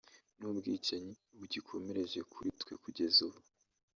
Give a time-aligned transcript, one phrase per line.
[0.39, 3.39] n’ubwicanyi bugikomereje kuri twe kugeza ubu